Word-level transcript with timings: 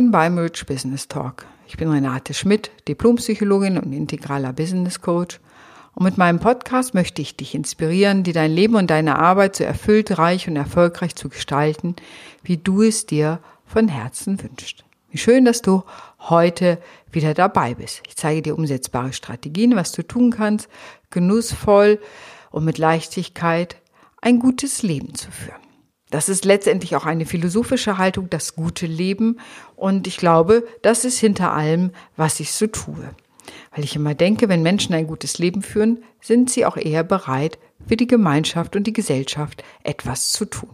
Moin 0.00 0.12
beim 0.12 0.38
Rich 0.38 0.64
Business 0.64 1.08
Talk. 1.08 1.44
Ich 1.68 1.76
bin 1.76 1.90
Renate 1.90 2.32
Schmidt, 2.32 2.70
Diplompsychologin 2.88 3.76
und 3.76 3.92
integraler 3.92 4.54
Business 4.54 5.02
Coach. 5.02 5.40
Und 5.94 6.04
mit 6.04 6.16
meinem 6.16 6.38
Podcast 6.38 6.94
möchte 6.94 7.20
ich 7.20 7.36
dich 7.36 7.54
inspirieren, 7.54 8.22
dir 8.22 8.32
dein 8.32 8.50
Leben 8.50 8.76
und 8.76 8.88
deine 8.88 9.18
Arbeit 9.18 9.56
so 9.56 9.64
erfüllt, 9.64 10.16
reich 10.16 10.48
und 10.48 10.56
erfolgreich 10.56 11.16
zu 11.16 11.28
gestalten, 11.28 11.96
wie 12.42 12.56
du 12.56 12.80
es 12.80 13.04
dir 13.04 13.40
von 13.66 13.88
Herzen 13.88 14.42
wünschst. 14.42 14.84
Wie 15.10 15.18
schön, 15.18 15.44
dass 15.44 15.60
du 15.60 15.82
heute 16.18 16.78
wieder 17.12 17.34
dabei 17.34 17.74
bist. 17.74 18.00
Ich 18.08 18.16
zeige 18.16 18.40
dir 18.40 18.56
umsetzbare 18.56 19.12
Strategien, 19.12 19.76
was 19.76 19.92
du 19.92 20.02
tun 20.02 20.30
kannst, 20.30 20.70
genussvoll 21.10 22.00
und 22.50 22.64
mit 22.64 22.78
Leichtigkeit 22.78 23.76
ein 24.22 24.38
gutes 24.38 24.82
Leben 24.82 25.14
zu 25.14 25.30
führen. 25.30 25.69
Das 26.10 26.28
ist 26.28 26.44
letztendlich 26.44 26.96
auch 26.96 27.06
eine 27.06 27.24
philosophische 27.26 27.98
Haltung, 27.98 28.28
das 28.28 28.56
gute 28.56 28.86
Leben. 28.86 29.38
Und 29.76 30.06
ich 30.06 30.16
glaube, 30.16 30.66
das 30.82 31.04
ist 31.04 31.18
hinter 31.18 31.52
allem, 31.52 31.92
was 32.16 32.40
ich 32.40 32.52
so 32.52 32.66
tue. 32.66 33.10
Weil 33.74 33.84
ich 33.84 33.96
immer 33.96 34.14
denke, 34.14 34.48
wenn 34.48 34.62
Menschen 34.62 34.94
ein 34.94 35.06
gutes 35.06 35.38
Leben 35.38 35.62
führen, 35.62 36.02
sind 36.20 36.50
sie 36.50 36.66
auch 36.66 36.76
eher 36.76 37.04
bereit, 37.04 37.58
für 37.86 37.96
die 37.96 38.06
Gemeinschaft 38.06 38.76
und 38.76 38.86
die 38.86 38.92
Gesellschaft 38.92 39.64
etwas 39.82 40.32
zu 40.32 40.44
tun. 40.44 40.70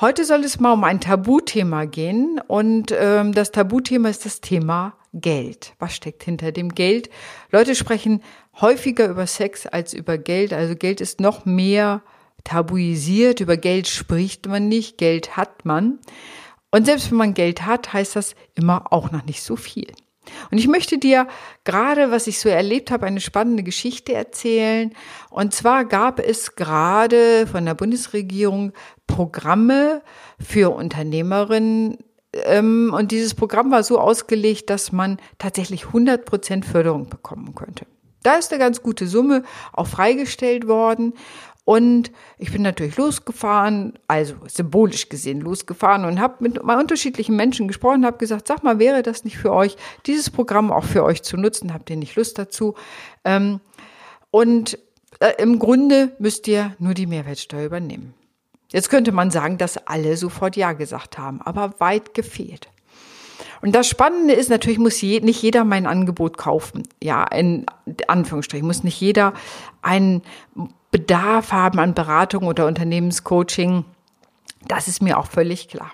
Heute 0.00 0.24
soll 0.24 0.44
es 0.44 0.60
mal 0.60 0.74
um 0.74 0.84
ein 0.84 1.00
Tabuthema 1.00 1.84
gehen 1.84 2.40
und 2.46 2.94
ähm, 2.96 3.32
das 3.32 3.50
Tabuthema 3.50 4.08
ist 4.08 4.24
das 4.24 4.40
Thema 4.40 4.94
Geld. 5.12 5.74
Was 5.80 5.96
steckt 5.96 6.22
hinter 6.22 6.52
dem 6.52 6.72
Geld? 6.74 7.10
Leute 7.50 7.74
sprechen 7.74 8.22
häufiger 8.60 9.08
über 9.08 9.26
Sex 9.26 9.66
als 9.66 9.94
über 9.94 10.16
Geld. 10.16 10.52
Also 10.52 10.76
Geld 10.76 11.00
ist 11.00 11.20
noch 11.20 11.46
mehr 11.46 12.02
tabuisiert, 12.48 13.40
über 13.40 13.56
Geld 13.56 13.88
spricht 13.88 14.46
man 14.46 14.68
nicht, 14.68 14.96
Geld 14.96 15.36
hat 15.36 15.64
man. 15.64 15.98
Und 16.70 16.86
selbst 16.86 17.10
wenn 17.10 17.18
man 17.18 17.34
Geld 17.34 17.66
hat, 17.66 17.92
heißt 17.92 18.16
das 18.16 18.34
immer 18.54 18.92
auch 18.92 19.10
noch 19.10 19.24
nicht 19.24 19.42
so 19.42 19.56
viel. 19.56 19.92
Und 20.50 20.58
ich 20.58 20.68
möchte 20.68 20.98
dir 20.98 21.26
gerade, 21.64 22.10
was 22.10 22.26
ich 22.26 22.38
so 22.38 22.48
erlebt 22.48 22.90
habe, 22.90 23.06
eine 23.06 23.20
spannende 23.20 23.62
Geschichte 23.62 24.12
erzählen. 24.12 24.92
Und 25.30 25.54
zwar 25.54 25.84
gab 25.84 26.20
es 26.20 26.54
gerade 26.54 27.46
von 27.46 27.64
der 27.64 27.74
Bundesregierung 27.74 28.72
Programme 29.06 30.02
für 30.38 30.74
Unternehmerinnen. 30.74 31.98
Ähm, 32.32 32.94
und 32.94 33.10
dieses 33.10 33.34
Programm 33.34 33.70
war 33.70 33.82
so 33.82 33.98
ausgelegt, 33.98 34.68
dass 34.68 34.92
man 34.92 35.18
tatsächlich 35.38 35.86
100 35.86 36.26
Prozent 36.26 36.66
Förderung 36.66 37.08
bekommen 37.08 37.54
könnte. 37.54 37.86
Da 38.22 38.34
ist 38.34 38.52
eine 38.52 38.58
ganz 38.58 38.82
gute 38.82 39.06
Summe 39.06 39.44
auch 39.72 39.86
freigestellt 39.86 40.68
worden. 40.68 41.14
Und 41.68 42.12
ich 42.38 42.50
bin 42.50 42.62
natürlich 42.62 42.96
losgefahren, 42.96 43.98
also 44.06 44.36
symbolisch 44.46 45.10
gesehen 45.10 45.42
losgefahren 45.42 46.06
und 46.06 46.18
habe 46.18 46.36
mit 46.38 46.64
mal 46.64 46.80
unterschiedlichen 46.80 47.36
Menschen 47.36 47.68
gesprochen, 47.68 48.06
habe 48.06 48.16
gesagt, 48.16 48.48
sag 48.48 48.64
mal, 48.64 48.78
wäre 48.78 49.02
das 49.02 49.22
nicht 49.26 49.36
für 49.36 49.52
euch, 49.52 49.76
dieses 50.06 50.30
Programm 50.30 50.72
auch 50.72 50.84
für 50.84 51.04
euch 51.04 51.22
zu 51.22 51.36
nutzen? 51.36 51.74
Habt 51.74 51.90
ihr 51.90 51.96
nicht 51.96 52.16
Lust 52.16 52.38
dazu? 52.38 52.74
Ähm, 53.22 53.60
und 54.30 54.78
äh, 55.20 55.34
im 55.36 55.58
Grunde 55.58 56.16
müsst 56.18 56.48
ihr 56.48 56.74
nur 56.78 56.94
die 56.94 57.04
Mehrwertsteuer 57.04 57.66
übernehmen. 57.66 58.14
Jetzt 58.72 58.88
könnte 58.88 59.12
man 59.12 59.30
sagen, 59.30 59.58
dass 59.58 59.76
alle 59.76 60.16
sofort 60.16 60.56
Ja 60.56 60.72
gesagt 60.72 61.18
haben, 61.18 61.42
aber 61.42 61.74
weit 61.80 62.14
gefehlt. 62.14 62.70
Und 63.60 63.74
das 63.74 63.88
Spannende 63.88 64.34
ist, 64.34 64.50
natürlich 64.50 64.78
muss 64.78 65.00
je, 65.00 65.20
nicht 65.20 65.42
jeder 65.42 65.64
mein 65.64 65.86
Angebot 65.86 66.36
kaufen. 66.38 66.84
Ja, 67.02 67.24
in 67.24 67.66
Anführungsstrichen 68.06 68.66
muss 68.66 68.84
nicht 68.84 69.00
jeder 69.00 69.32
ein 69.82 70.22
Bedarf 70.90 71.52
haben 71.52 71.78
an 71.78 71.94
Beratung 71.94 72.46
oder 72.46 72.66
Unternehmenscoaching. 72.66 73.84
Das 74.66 74.88
ist 74.88 75.02
mir 75.02 75.18
auch 75.18 75.26
völlig 75.26 75.68
klar. 75.68 75.92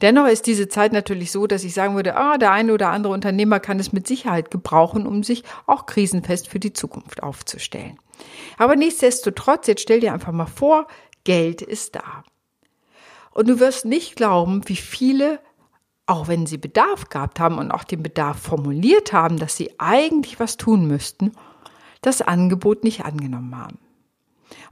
Dennoch 0.00 0.26
ist 0.26 0.46
diese 0.46 0.68
Zeit 0.68 0.92
natürlich 0.92 1.32
so, 1.32 1.46
dass 1.46 1.64
ich 1.64 1.74
sagen 1.74 1.96
würde, 1.96 2.16
ah, 2.16 2.38
der 2.38 2.52
eine 2.52 2.72
oder 2.72 2.90
andere 2.90 3.12
Unternehmer 3.12 3.60
kann 3.60 3.80
es 3.80 3.92
mit 3.92 4.06
Sicherheit 4.06 4.50
gebrauchen, 4.50 5.06
um 5.06 5.22
sich 5.22 5.42
auch 5.66 5.86
krisenfest 5.86 6.48
für 6.48 6.60
die 6.60 6.72
Zukunft 6.72 7.22
aufzustellen. 7.22 7.98
Aber 8.58 8.76
nichtsdestotrotz, 8.76 9.66
jetzt 9.66 9.82
stell 9.82 10.00
dir 10.00 10.12
einfach 10.12 10.32
mal 10.32 10.46
vor, 10.46 10.86
Geld 11.24 11.62
ist 11.62 11.96
da. 11.96 12.24
Und 13.32 13.48
du 13.48 13.60
wirst 13.60 13.84
nicht 13.84 14.16
glauben, 14.16 14.62
wie 14.66 14.76
viele, 14.76 15.40
auch 16.10 16.26
wenn 16.26 16.44
sie 16.44 16.58
Bedarf 16.58 17.08
gehabt 17.08 17.38
haben 17.38 17.58
und 17.58 17.70
auch 17.70 17.84
den 17.84 18.02
Bedarf 18.02 18.40
formuliert 18.40 19.12
haben, 19.12 19.38
dass 19.38 19.56
sie 19.56 19.70
eigentlich 19.78 20.40
was 20.40 20.56
tun 20.56 20.86
müssten, 20.88 21.32
das 22.02 22.20
Angebot 22.20 22.82
nicht 22.82 23.04
angenommen 23.04 23.56
haben. 23.56 23.78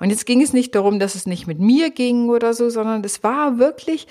Und 0.00 0.10
jetzt 0.10 0.27
ging 0.27 0.43
es 0.43 0.53
nicht 0.53 0.75
darum, 0.75 0.98
dass 0.98 1.15
es 1.15 1.27
nicht 1.27 1.47
mit 1.47 1.60
mir 1.60 1.91
ging 1.91 2.28
oder 2.28 2.54
so, 2.54 2.71
sondern 2.71 3.04
es 3.04 3.22
war 3.22 3.59
wirklich 3.59 4.09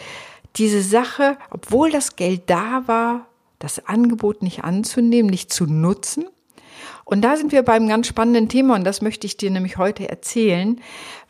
diese 0.55 0.81
Sache, 0.81 1.37
obwohl 1.49 1.91
das 1.91 2.15
Geld 2.15 2.43
da 2.49 2.87
war, 2.87 3.27
das 3.59 3.85
Angebot 3.85 4.41
nicht 4.41 4.63
anzunehmen, 4.63 5.29
nicht 5.29 5.51
zu 5.51 5.65
nutzen. 5.65 6.27
Und 7.07 7.21
da 7.21 7.37
sind 7.37 7.53
wir 7.53 7.63
beim 7.63 7.87
ganz 7.87 8.07
spannenden 8.07 8.49
Thema 8.49 8.75
und 8.75 8.83
das 8.83 9.01
möchte 9.01 9.25
ich 9.25 9.37
dir 9.37 9.49
nämlich 9.49 9.77
heute 9.77 10.09
erzählen, 10.09 10.81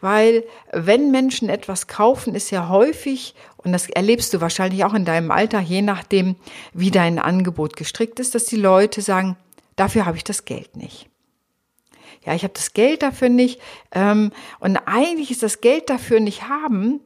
weil 0.02 0.44
wenn 0.72 1.12
Menschen 1.12 1.50
etwas 1.50 1.86
kaufen, 1.86 2.34
ist 2.34 2.50
ja 2.50 2.68
häufig, 2.68 3.36
und 3.58 3.74
das 3.74 3.88
erlebst 3.88 4.34
du 4.34 4.42
wahrscheinlich 4.42 4.84
auch 4.86 4.96
in 4.96 5.06
deinem 5.06 5.30
Alter, 5.30 5.60
je 5.60 5.84
nachdem, 5.84 6.36
wie 6.74 6.90
dein 6.90 7.20
Angebot 7.20 7.76
gestrickt 7.76 8.20
ist, 8.20 8.34
dass 8.34 8.46
die 8.46 8.56
Leute 8.56 9.02
sagen, 9.02 9.38
dafür 9.76 10.08
habe 10.08 10.18
ich 10.18 10.24
das 10.24 10.46
Geld 10.46 10.76
nicht 10.76 11.08
ja, 12.28 12.34
ich 12.34 12.44
habe 12.44 12.54
das 12.54 12.74
Geld 12.74 13.04
dafür 13.04 13.30
nicht. 13.30 13.62
Ähm, 13.92 14.32
und 14.60 14.78
eigentlich 14.86 15.32
ist 15.32 15.44
das 15.44 15.62
Geld 15.62 15.90
dafür 15.90 16.20
nicht 16.20 16.50
haben 16.50 17.00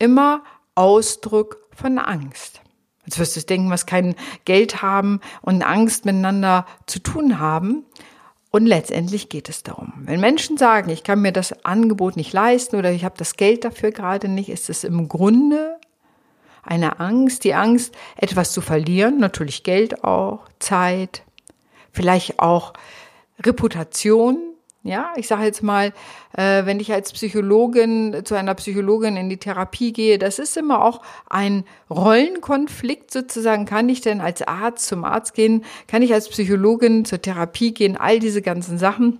immer 0.00 0.42
Ausdruck 0.74 1.58
von 1.74 1.98
Angst. 1.98 2.60
Jetzt 3.08 3.18
wirst 3.18 3.36
du 3.36 3.40
denken, 3.40 3.70
was 3.70 3.86
kein 3.86 4.16
Geld 4.44 4.82
haben 4.82 5.20
und 5.40 5.62
Angst 5.62 6.04
miteinander 6.04 6.66
zu 6.84 6.98
tun 6.98 7.38
haben. 7.38 7.86
Und 8.50 8.66
letztendlich 8.66 9.30
geht 9.30 9.48
es 9.48 9.62
darum. 9.62 9.94
Wenn 10.00 10.20
Menschen 10.20 10.58
sagen, 10.58 10.90
ich 10.90 11.04
kann 11.04 11.22
mir 11.22 11.32
das 11.32 11.64
Angebot 11.64 12.16
nicht 12.16 12.34
leisten 12.34 12.76
oder 12.76 12.92
ich 12.92 13.06
habe 13.06 13.14
das 13.16 13.36
Geld 13.36 13.64
dafür 13.64 13.92
gerade 13.92 14.28
nicht, 14.28 14.50
ist 14.50 14.68
es 14.68 14.84
im 14.84 15.08
Grunde 15.08 15.78
eine 16.62 17.00
Angst, 17.00 17.44
die 17.44 17.54
Angst, 17.54 17.94
etwas 18.18 18.52
zu 18.52 18.60
verlieren, 18.60 19.16
natürlich 19.16 19.62
Geld 19.62 20.04
auch, 20.04 20.40
Zeit, 20.58 21.22
vielleicht 21.90 22.40
auch 22.40 22.74
Reputation, 23.40 24.38
ja, 24.84 25.12
ich 25.16 25.26
sage 25.26 25.44
jetzt 25.44 25.62
mal, 25.62 25.92
äh, 26.36 26.64
wenn 26.64 26.80
ich 26.80 26.92
als 26.92 27.12
Psychologin 27.12 28.22
zu 28.24 28.34
einer 28.34 28.54
Psychologin 28.54 29.16
in 29.16 29.28
die 29.28 29.36
Therapie 29.36 29.92
gehe, 29.92 30.18
das 30.18 30.38
ist 30.38 30.56
immer 30.56 30.84
auch 30.84 31.02
ein 31.28 31.64
Rollenkonflikt 31.90 33.10
sozusagen. 33.10 33.66
Kann 33.66 33.88
ich 33.88 34.00
denn 34.00 34.20
als 34.20 34.42
Arzt 34.42 34.86
zum 34.86 35.04
Arzt 35.04 35.34
gehen? 35.34 35.64
Kann 35.88 36.02
ich 36.02 36.14
als 36.14 36.28
Psychologin 36.28 37.04
zur 37.04 37.20
Therapie 37.20 37.74
gehen? 37.74 37.96
All 37.96 38.18
diese 38.18 38.40
ganzen 38.40 38.78
Sachen. 38.78 39.18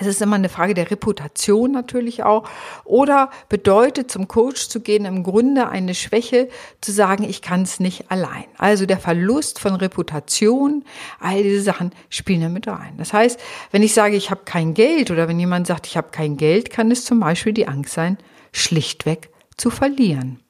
Es 0.00 0.06
ist 0.06 0.22
immer 0.22 0.36
eine 0.36 0.48
Frage 0.48 0.72
der 0.72 0.90
Reputation 0.90 1.70
natürlich 1.70 2.22
auch. 2.22 2.48
Oder 2.84 3.30
bedeutet 3.50 4.10
zum 4.10 4.26
Coach 4.26 4.68
zu 4.68 4.80
gehen 4.80 5.04
im 5.04 5.22
Grunde 5.22 5.68
eine 5.68 5.94
Schwäche 5.94 6.48
zu 6.80 6.92
sagen, 6.92 7.24
ich 7.24 7.42
kann 7.42 7.62
es 7.62 7.78
nicht 7.78 8.10
allein. 8.10 8.44
Also 8.56 8.86
der 8.86 8.98
Verlust 8.98 9.58
von 9.58 9.74
Reputation, 9.74 10.84
all 11.20 11.42
diese 11.42 11.60
Sachen 11.60 11.92
spielen 12.08 12.40
da 12.40 12.48
mit 12.48 12.66
rein. 12.68 12.94
Das 12.96 13.12
heißt, 13.12 13.38
wenn 13.70 13.82
ich 13.82 13.92
sage, 13.92 14.16
ich 14.16 14.30
habe 14.30 14.42
kein 14.44 14.72
Geld 14.72 15.10
oder 15.10 15.28
wenn 15.28 15.38
jemand 15.38 15.66
sagt, 15.66 15.86
ich 15.86 15.96
habe 15.98 16.08
kein 16.10 16.38
Geld, 16.38 16.70
kann 16.70 16.90
es 16.90 17.04
zum 17.04 17.20
Beispiel 17.20 17.52
die 17.52 17.68
Angst 17.68 17.92
sein, 17.92 18.16
schlichtweg 18.52 19.28
zu 19.58 19.68
verlieren. 19.68 20.40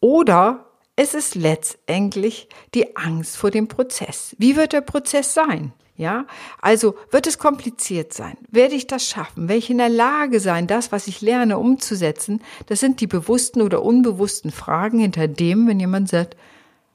Oder 0.00 0.66
es 0.96 1.12
ist 1.12 1.34
letztendlich 1.34 2.48
die 2.74 2.96
Angst 2.96 3.36
vor 3.36 3.50
dem 3.50 3.68
Prozess. 3.68 4.34
Wie 4.38 4.56
wird 4.56 4.72
der 4.72 4.80
Prozess 4.80 5.34
sein? 5.34 5.72
Ja, 5.96 6.26
also 6.60 6.96
wird 7.12 7.28
es 7.28 7.38
kompliziert 7.38 8.12
sein? 8.12 8.36
Werde 8.50 8.74
ich 8.74 8.88
das 8.88 9.06
schaffen? 9.06 9.48
Werde 9.48 9.58
ich 9.58 9.70
in 9.70 9.78
der 9.78 9.88
Lage 9.88 10.40
sein, 10.40 10.66
das, 10.66 10.90
was 10.90 11.06
ich 11.06 11.20
lerne, 11.20 11.56
umzusetzen? 11.56 12.42
Das 12.66 12.80
sind 12.80 13.00
die 13.00 13.06
bewussten 13.06 13.62
oder 13.62 13.82
unbewussten 13.82 14.50
Fragen 14.50 14.98
hinter 14.98 15.28
dem, 15.28 15.68
wenn 15.68 15.78
jemand 15.78 16.08
sagt, 16.08 16.36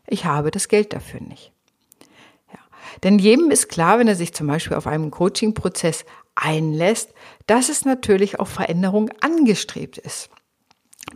ich 0.05 0.25
habe 0.25 0.51
das 0.51 0.67
Geld 0.67 0.91
dafür 0.91 1.21
nicht. 1.21 1.53
Ja. 2.51 2.59
Denn 3.03 3.19
jedem 3.19 3.51
ist 3.51 3.69
klar, 3.69 3.99
wenn 3.99 4.09
er 4.09 4.15
sich 4.15 4.33
zum 4.33 4.47
Beispiel 4.47 4.75
auf 4.75 4.87
einen 4.87 5.11
Coaching-Prozess 5.11 6.03
einlässt, 6.35 7.13
dass 7.47 7.69
es 7.69 7.85
natürlich 7.85 8.39
auf 8.39 8.49
Veränderung 8.49 9.11
angestrebt 9.21 9.97
ist. 9.97 10.29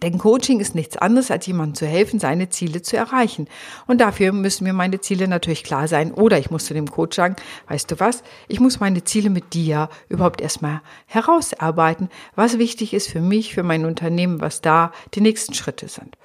Denn 0.01 0.17
Coaching 0.17 0.59
ist 0.59 0.75
nichts 0.75 0.97
anderes, 0.97 1.31
als 1.31 1.45
jemandem 1.45 1.75
zu 1.75 1.85
helfen, 1.85 2.19
seine 2.19 2.49
Ziele 2.49 2.81
zu 2.81 2.97
erreichen. 2.97 3.47
Und 3.87 4.01
dafür 4.01 4.31
müssen 4.31 4.65
mir 4.65 4.73
meine 4.73 4.99
Ziele 5.01 5.27
natürlich 5.27 5.63
klar 5.63 5.87
sein. 5.87 6.13
Oder 6.13 6.37
ich 6.39 6.51
muss 6.51 6.65
zu 6.65 6.73
dem 6.73 6.89
Coach 6.89 7.15
sagen, 7.15 7.35
weißt 7.67 7.91
du 7.91 7.99
was, 7.99 8.23
ich 8.47 8.59
muss 8.59 8.79
meine 8.79 9.03
Ziele 9.03 9.29
mit 9.29 9.53
dir 9.53 9.89
überhaupt 10.09 10.41
erstmal 10.41 10.81
herausarbeiten, 11.05 12.09
was 12.35 12.57
wichtig 12.57 12.93
ist 12.93 13.09
für 13.09 13.21
mich, 13.21 13.53
für 13.53 13.63
mein 13.63 13.85
Unternehmen, 13.85 14.41
was 14.41 14.61
da 14.61 14.91
die 15.13 15.21
nächsten 15.21 15.53
Schritte 15.53 15.87
sind. 15.87 16.17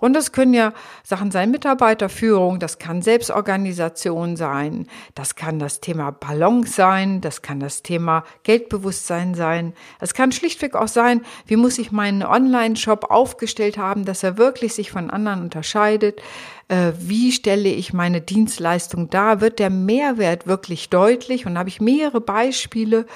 Und 0.00 0.14
das 0.14 0.32
können 0.32 0.54
ja 0.54 0.72
Sachen 1.04 1.30
sein, 1.30 1.50
Mitarbeiterführung, 1.50 2.58
das 2.58 2.78
kann 2.78 3.02
Selbstorganisation 3.02 4.36
sein, 4.36 4.86
das 5.14 5.34
kann 5.36 5.58
das 5.58 5.80
Thema 5.80 6.10
Balance 6.10 6.72
sein, 6.72 7.20
das 7.20 7.42
kann 7.42 7.60
das 7.60 7.82
Thema 7.82 8.24
Geldbewusstsein 8.42 9.34
sein. 9.34 9.74
Es 10.00 10.14
kann 10.14 10.32
schlichtweg 10.32 10.74
auch 10.74 10.88
sein, 10.88 11.22
wie 11.46 11.56
muss 11.56 11.78
ich 11.78 11.92
meinen 11.92 12.22
Online-Shop 12.22 13.10
aufgestellt 13.10 13.78
haben, 13.78 14.04
dass 14.04 14.22
er 14.22 14.38
wirklich 14.38 14.74
sich 14.74 14.90
von 14.90 15.10
anderen 15.10 15.42
unterscheidet. 15.42 16.20
Äh, 16.68 16.92
wie 16.98 17.32
stelle 17.32 17.68
ich 17.68 17.92
meine 17.92 18.20
Dienstleistung 18.20 19.10
dar? 19.10 19.40
Wird 19.40 19.58
der 19.58 19.70
Mehrwert 19.70 20.46
wirklich 20.46 20.88
deutlich? 20.88 21.44
Und 21.44 21.54
da 21.54 21.60
habe 21.60 21.68
ich 21.68 21.80
mehrere 21.80 22.20
Beispiele 22.20 23.06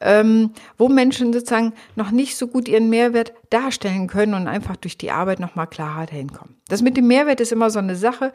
ähm, 0.00 0.50
wo 0.78 0.88
Menschen 0.88 1.32
sozusagen 1.32 1.72
noch 1.96 2.10
nicht 2.10 2.36
so 2.36 2.46
gut 2.46 2.68
ihren 2.68 2.88
Mehrwert 2.90 3.32
darstellen 3.50 4.06
können 4.06 4.34
und 4.34 4.48
einfach 4.48 4.76
durch 4.76 4.98
die 4.98 5.10
Arbeit 5.10 5.40
nochmal 5.40 5.66
klarer 5.66 6.06
dahin 6.06 6.32
kommen. 6.32 6.56
Das 6.68 6.82
mit 6.82 6.96
dem 6.96 7.06
Mehrwert 7.06 7.40
ist 7.40 7.52
immer 7.52 7.70
so 7.70 7.78
eine 7.78 7.96
Sache, 7.96 8.32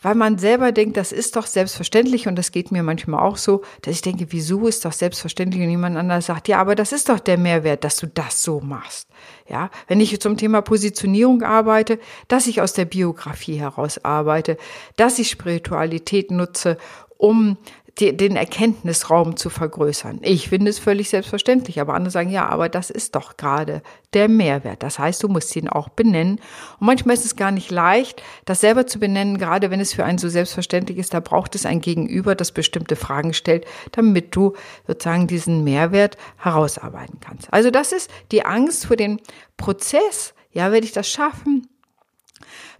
weil 0.00 0.14
man 0.14 0.38
selber 0.38 0.70
denkt, 0.70 0.96
das 0.96 1.10
ist 1.10 1.34
doch 1.34 1.46
selbstverständlich 1.46 2.28
und 2.28 2.36
das 2.36 2.52
geht 2.52 2.70
mir 2.70 2.82
manchmal 2.82 3.20
auch 3.20 3.36
so, 3.36 3.62
dass 3.82 3.94
ich 3.94 4.02
denke, 4.02 4.26
wieso 4.30 4.68
ist 4.68 4.84
doch 4.84 4.92
selbstverständlich 4.92 5.62
und 5.62 5.70
jemand 5.70 5.96
anders 5.96 6.26
sagt, 6.26 6.46
ja, 6.46 6.58
aber 6.58 6.76
das 6.76 6.92
ist 6.92 7.08
doch 7.08 7.18
der 7.18 7.36
Mehrwert, 7.36 7.82
dass 7.82 7.96
du 7.96 8.06
das 8.06 8.42
so 8.42 8.60
machst. 8.60 9.08
Ja, 9.48 9.70
wenn 9.88 10.00
ich 10.00 10.20
zum 10.20 10.36
Thema 10.36 10.62
Positionierung 10.62 11.42
arbeite, 11.42 11.98
dass 12.28 12.46
ich 12.46 12.60
aus 12.60 12.74
der 12.74 12.84
Biografie 12.84 13.56
heraus 13.56 14.04
arbeite, 14.04 14.56
dass 14.96 15.18
ich 15.18 15.30
Spiritualität 15.30 16.30
nutze, 16.30 16.76
um 17.16 17.56
die, 17.98 18.16
den 18.16 18.36
Erkenntnisraum 18.36 19.36
zu 19.36 19.50
vergrößern. 19.50 20.20
Ich 20.22 20.48
finde 20.48 20.70
es 20.70 20.78
völlig 20.78 21.08
selbstverständlich, 21.08 21.80
aber 21.80 21.94
andere 21.94 22.10
sagen, 22.10 22.30
ja, 22.30 22.48
aber 22.48 22.68
das 22.68 22.90
ist 22.90 23.14
doch 23.14 23.36
gerade 23.36 23.82
der 24.14 24.28
Mehrwert. 24.28 24.82
Das 24.82 24.98
heißt, 24.98 25.22
du 25.22 25.28
musst 25.28 25.54
ihn 25.56 25.68
auch 25.68 25.88
benennen. 25.88 26.40
Und 26.78 26.86
manchmal 26.86 27.14
ist 27.14 27.24
es 27.24 27.36
gar 27.36 27.50
nicht 27.50 27.70
leicht, 27.70 28.22
das 28.44 28.60
selber 28.60 28.86
zu 28.86 28.98
benennen, 28.98 29.38
gerade 29.38 29.70
wenn 29.70 29.80
es 29.80 29.92
für 29.92 30.04
einen 30.04 30.18
so 30.18 30.28
selbstverständlich 30.28 30.98
ist. 30.98 31.12
Da 31.14 31.20
braucht 31.20 31.54
es 31.54 31.66
ein 31.66 31.80
Gegenüber, 31.80 32.34
das 32.34 32.52
bestimmte 32.52 32.96
Fragen 32.96 33.34
stellt, 33.34 33.66
damit 33.92 34.34
du 34.34 34.54
sozusagen 34.86 35.26
diesen 35.26 35.64
Mehrwert 35.64 36.16
herausarbeiten 36.36 37.20
kannst. 37.20 37.52
Also 37.52 37.70
das 37.70 37.92
ist 37.92 38.10
die 38.32 38.44
Angst 38.44 38.86
vor 38.86 38.96
dem 38.96 39.18
Prozess. 39.56 40.34
Ja, 40.52 40.72
werde 40.72 40.86
ich 40.86 40.92
das 40.92 41.08
schaffen? 41.08 41.67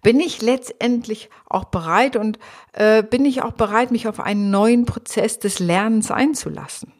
Bin 0.02 0.20
ich 0.20 0.42
letztendlich 0.42 1.30
auch 1.46 1.64
bereit 1.64 2.16
und 2.16 2.38
äh, 2.72 3.02
bin 3.02 3.24
ich 3.24 3.42
auch 3.42 3.52
bereit, 3.52 3.90
mich 3.90 4.08
auf 4.08 4.20
einen 4.20 4.50
neuen 4.50 4.84
Prozess 4.84 5.38
des 5.38 5.58
Lernens 5.58 6.10
einzulassen. 6.10 6.92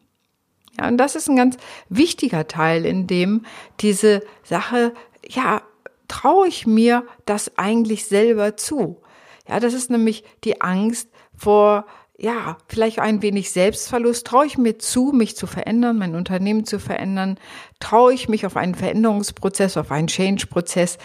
Ja, 0.77 0.87
und 0.87 0.97
das 0.97 1.15
ist 1.15 1.29
ein 1.29 1.35
ganz 1.35 1.57
wichtiger 1.89 2.47
Teil, 2.47 2.85
in 2.85 3.07
dem 3.07 3.45
diese 3.79 4.21
Sache, 4.43 4.93
ja, 5.27 5.61
traue 6.07 6.47
ich 6.47 6.67
mir 6.67 7.05
das 7.25 7.57
eigentlich 7.57 8.05
selber 8.05 8.57
zu? 8.57 9.01
Ja, 9.47 9.59
das 9.59 9.73
ist 9.73 9.89
nämlich 9.89 10.23
die 10.43 10.61
Angst 10.61 11.09
vor 11.35 11.85
ja, 12.21 12.57
vielleicht 12.67 12.99
ein 12.99 13.21
wenig 13.21 13.51
Selbstverlust. 13.51 14.27
Traue 14.27 14.45
ich 14.45 14.57
mir 14.57 14.77
zu, 14.77 15.13
mich 15.13 15.37
zu 15.37 15.47
verändern, 15.47 15.97
mein 15.97 16.15
Unternehmen 16.15 16.65
zu 16.65 16.77
verändern? 16.77 17.39
Traue 17.79 18.13
ich 18.13 18.27
mich 18.27 18.45
auf 18.45 18.57
einen 18.57 18.75
Veränderungsprozess, 18.75 19.77
auf 19.77 19.91
einen 19.91 20.07
Change-Prozess? 20.07 20.97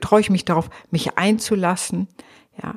Traue 0.00 0.20
ich 0.20 0.30
mich 0.30 0.46
darauf, 0.46 0.70
mich 0.90 1.18
einzulassen? 1.18 2.08
Ja, 2.62 2.74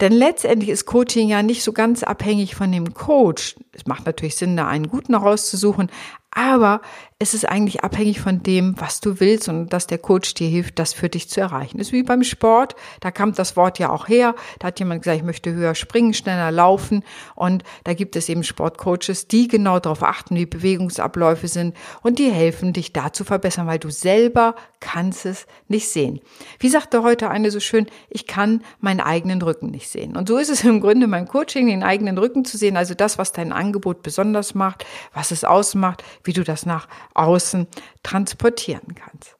denn 0.00 0.12
letztendlich 0.12 0.70
ist 0.70 0.86
Coaching 0.86 1.28
ja 1.28 1.42
nicht 1.42 1.62
so 1.62 1.72
ganz 1.72 2.02
abhängig 2.02 2.54
von 2.54 2.72
dem 2.72 2.94
Coach. 2.94 3.56
Es 3.72 3.86
macht 3.86 4.06
natürlich 4.06 4.36
Sinn, 4.36 4.56
da 4.56 4.66
einen 4.66 4.88
guten 4.88 5.14
rauszusuchen, 5.14 5.90
aber 6.30 6.80
es 7.20 7.34
ist 7.34 7.48
eigentlich 7.48 7.82
abhängig 7.82 8.20
von 8.20 8.44
dem, 8.44 8.80
was 8.80 9.00
du 9.00 9.18
willst 9.18 9.48
und 9.48 9.72
dass 9.72 9.88
der 9.88 9.98
Coach 9.98 10.34
dir 10.34 10.46
hilft, 10.46 10.78
das 10.78 10.92
für 10.92 11.08
dich 11.08 11.28
zu 11.28 11.40
erreichen. 11.40 11.78
Das 11.78 11.88
ist 11.88 11.92
wie 11.92 12.04
beim 12.04 12.22
Sport, 12.22 12.76
da 13.00 13.10
kam 13.10 13.32
das 13.32 13.56
Wort 13.56 13.80
ja 13.80 13.90
auch 13.90 14.06
her. 14.06 14.36
Da 14.60 14.68
hat 14.68 14.78
jemand 14.78 15.02
gesagt, 15.02 15.18
ich 15.18 15.24
möchte 15.24 15.52
höher 15.52 15.74
springen, 15.74 16.14
schneller 16.14 16.52
laufen 16.52 17.02
und 17.34 17.64
da 17.82 17.94
gibt 17.94 18.14
es 18.14 18.28
eben 18.28 18.44
Sportcoaches, 18.44 19.26
die 19.26 19.48
genau 19.48 19.80
darauf 19.80 20.04
achten, 20.04 20.36
wie 20.36 20.46
Bewegungsabläufe 20.46 21.48
sind 21.48 21.76
und 22.02 22.20
die 22.20 22.30
helfen, 22.30 22.72
dich 22.72 22.92
da 22.92 23.12
zu 23.12 23.24
verbessern, 23.24 23.66
weil 23.66 23.80
du 23.80 23.90
selber 23.90 24.54
kannst 24.78 25.26
es 25.26 25.48
nicht 25.66 25.88
sehen. 25.88 26.20
Wie 26.60 26.68
sagte 26.68 27.02
heute 27.02 27.30
eine 27.30 27.50
so 27.50 27.58
schön, 27.58 27.88
ich 28.10 28.28
kann 28.28 28.62
meinen 28.78 29.00
eigenen 29.00 29.42
Rücken 29.42 29.72
nicht 29.72 29.88
sehen. 29.88 30.16
Und 30.16 30.28
so 30.28 30.38
ist 30.38 30.50
es 30.50 30.62
im 30.62 30.80
Grunde 30.80 31.08
beim 31.08 31.26
Coaching, 31.26 31.66
den 31.66 31.82
eigenen 31.82 32.16
Rücken 32.16 32.44
zu 32.44 32.56
sehen, 32.56 32.76
also 32.76 32.94
das, 32.94 33.18
was 33.18 33.32
dein 33.32 33.52
Angebot 33.52 34.04
besonders 34.04 34.54
macht, 34.54 34.86
was 35.12 35.32
es 35.32 35.42
ausmacht, 35.42 36.04
wie 36.22 36.32
du 36.32 36.44
das 36.44 36.64
nach 36.64 36.86
außen 37.18 37.66
transportieren 38.02 38.94
kannst. 38.94 39.36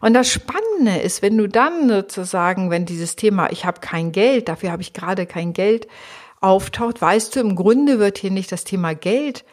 Und 0.00 0.14
das 0.14 0.30
Spannende 0.30 0.98
ist, 1.00 1.22
wenn 1.22 1.38
du 1.38 1.48
dann 1.48 1.88
sozusagen, 1.88 2.70
wenn 2.70 2.84
dieses 2.86 3.16
Thema, 3.16 3.50
ich 3.50 3.64
habe 3.64 3.80
kein 3.80 4.12
Geld, 4.12 4.48
dafür 4.48 4.70
habe 4.72 4.82
ich 4.82 4.92
gerade 4.92 5.26
kein 5.26 5.52
Geld, 5.52 5.88
auftaucht, 6.40 7.00
weißt 7.00 7.36
du, 7.36 7.40
im 7.40 7.56
Grunde 7.56 7.98
wird 7.98 8.18
hier 8.18 8.30
nicht 8.30 8.52
das 8.52 8.64
Thema 8.64 8.94
Geld 8.94 9.44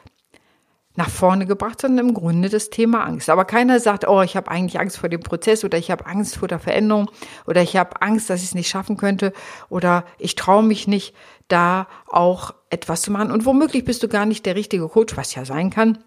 nach 0.95 1.09
vorne 1.09 1.45
gebracht, 1.45 1.81
sondern 1.81 2.09
im 2.09 2.13
Grunde 2.13 2.49
das 2.49 2.69
Thema 2.69 3.03
Angst. 3.03 3.29
Aber 3.29 3.45
keiner 3.45 3.79
sagt, 3.79 4.07
oh, 4.07 4.21
ich 4.21 4.35
habe 4.35 4.51
eigentlich 4.51 4.79
Angst 4.79 4.97
vor 4.97 5.09
dem 5.09 5.21
Prozess 5.21 5.63
oder 5.63 5.77
ich 5.77 5.89
habe 5.89 6.05
Angst 6.05 6.37
vor 6.37 6.47
der 6.47 6.59
Veränderung 6.59 7.09
oder 7.47 7.61
ich 7.61 7.75
habe 7.77 8.01
Angst, 8.01 8.29
dass 8.29 8.41
ich 8.41 8.49
es 8.49 8.55
nicht 8.55 8.69
schaffen 8.69 8.97
könnte 8.97 9.33
oder 9.69 10.05
ich 10.19 10.35
traue 10.35 10.63
mich 10.63 10.87
nicht, 10.87 11.15
da 11.47 11.87
auch 12.07 12.53
etwas 12.69 13.01
zu 13.01 13.11
machen. 13.11 13.31
Und 13.31 13.45
womöglich 13.45 13.85
bist 13.85 14.03
du 14.03 14.07
gar 14.07 14.25
nicht 14.25 14.45
der 14.45 14.55
richtige 14.55 14.87
Coach, 14.87 15.17
was 15.17 15.33
ja 15.33 15.45
sein 15.45 15.71
kann. 15.71 16.03